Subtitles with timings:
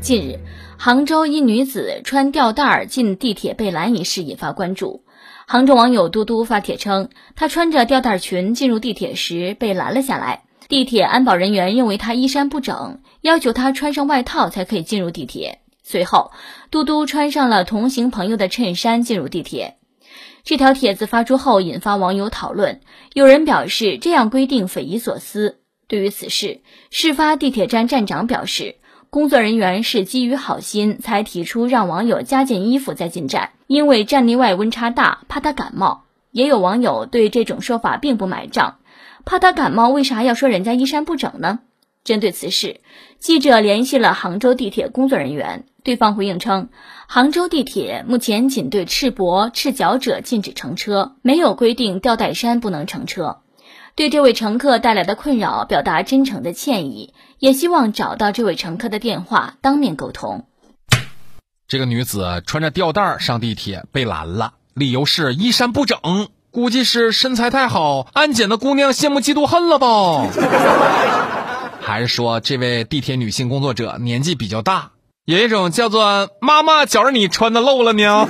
[0.00, 0.40] 近日，
[0.78, 5.04] 杭州一女子穿吊带儿进地铁被拦一事引发关注。
[5.46, 15.60] 杭州网友嘟嘟发帖称，她穿着吊带裙进入地铁时被拦了下来，地铁安保人员认为她衣衫不整，要求她穿上外套才可以进入地铁。
[15.82, 16.30] 随后，
[16.70, 19.76] 嘟嘟穿上了同行朋友的衬衫进入地铁。
[20.44, 22.80] 这条帖子发出后，引发网友讨论。
[23.12, 25.58] 有人表示，这样规定匪夷所思。
[25.88, 28.76] 对于此事，事发地铁站站长表示。
[29.10, 36.04] 工作人员是基于好心才提出让网友加件衣服再进站，因为站内外温差大，怕他感冒。
[36.30, 38.76] 也有网友对这种说法并不买账，
[39.24, 41.58] 怕他感冒，为啥要说人家衣衫不整呢？
[42.04, 42.82] 针对此事，
[43.18, 46.68] 记者联系了杭州地铁工作人员，对方回应称，
[47.08, 53.38] 杭州地铁目前仅对赤膊、赤脚者禁止乘车，没有规定吊带衫不能乘车。
[53.96, 60.46] 对这位乘客带来的困扰表达真诚的歉意，也希望找到这位乘客的电话当面沟通。
[61.68, 70.26] 这个女子穿着吊带上地铁被拦了，理由是衣衫不整，估计是身材太好，安检的姑娘羡慕嫉妒恨了吧？
[71.82, 74.92] 还是说这位地铁女性工作者年纪比较大，
[75.26, 78.28] 有一种叫做“妈妈觉着你穿的露了呢”？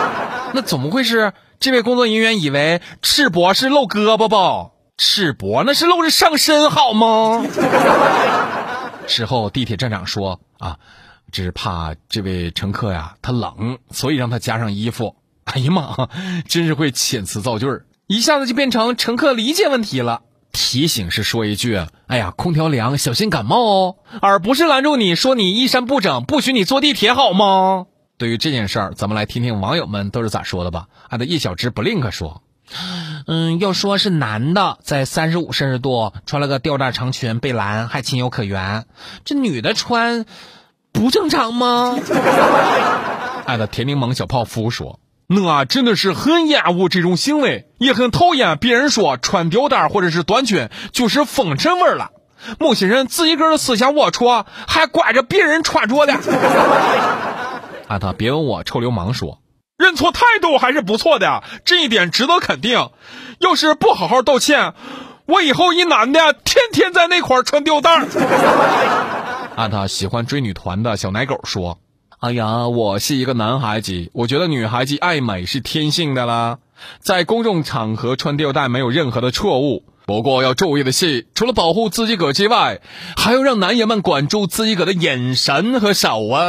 [0.52, 1.32] 那怎么会是？
[1.58, 4.72] 这位工作人员以为赤膊是露胳膊不？
[4.98, 7.44] 赤膊那是露着上身好吗？
[9.06, 10.78] 事后地铁站长说啊，
[11.30, 15.16] 只是怕这位乘客呀他冷，所以让他加上衣服。
[15.44, 16.08] 哎呀妈，
[16.48, 20.22] 真是会遣词造句儿，一下子就变成乘客理解问题了。
[20.50, 27.86] 提醒是说一句，哎呀，空调凉，小心感冒哦，而不是拦住你说你衣衫不整，不许你坐地铁好吗？
[28.18, 30.88] 对于这件事儿，咱们来听听网友们都是咋说的吧。
[31.10, 32.42] 俺的叶小芝不吝可说，
[33.26, 38.86] 嗯，要说是男的在三十五摄氏度穿了个吊带长裙被拦，还情有可原。
[39.24, 40.26] 这女的穿
[40.92, 41.98] 不正常吗？
[43.46, 52.12] 俺的甜柠檬小泡芙说，我真的是很厌恶这种行为，也很讨厌别人说穿吊带或者是短裙就是风尘味了。
[52.60, 56.14] 某些人自己个儿的思想龌龊，还怪着别人穿着的。
[57.88, 59.40] 啊，他别问我臭流氓说，
[59.86, 62.90] 认错态度还是不错的，这一点值得肯定。
[63.38, 64.74] 要是不好好道歉，
[65.26, 68.04] 我以后一男的天天在那块穿吊带。
[69.54, 71.78] 按，他喜欢追女团的小奶狗说，
[72.18, 76.58] 哎呀，我是一个男孩子，我觉得女孩子爱美是天性的啦，
[76.98, 79.84] 在公众场合穿吊带没有任何的错误。
[80.04, 82.80] 不过要注意的是，除了保护自己个之外，
[83.16, 86.42] 还要让男人们管住自己个的眼神和手啊。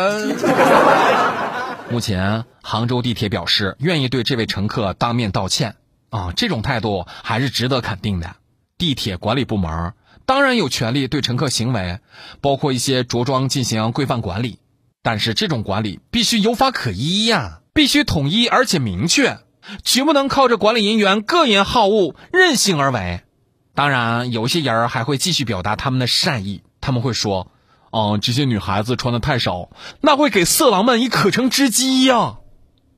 [1.90, 5.76] 目前，杭州地铁表示愿意对这位乘客当面道歉
[6.10, 8.36] 啊，这种态度还是值得肯定的。
[8.78, 9.94] 地铁管理部门
[10.26, 12.00] 当然有权利对乘客行为，
[12.42, 14.60] 包括一些着装进行规范管理，
[15.02, 19.40] 但是这种管理必须有法可依呀，必须统一而且明确，
[19.82, 23.22] 绝不能靠着管理人员个人好恶任性而为。
[23.74, 27.50] 当然，有些人还会继续表达他们的善意，他们会说
[27.92, 29.70] ：“哦，这些女孩子穿的太少，
[30.02, 32.38] 那会给色狼们以可乘之机呀。”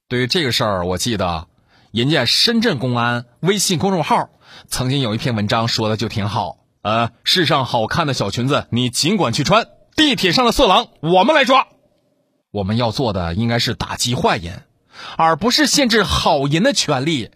[0.10, 1.48] 对于这个事儿，我记得
[1.92, 4.30] 人家深圳公安微信公众号
[4.68, 6.58] 曾经有一篇文章说的就挺好。
[6.82, 11.68] 呃，世上好看的小裙子你尽管去穿，地铁上的色狼我们来抓。
[12.52, 14.64] 我们要做的应该是打击坏人，
[15.18, 17.30] 而不是限制好人的权利。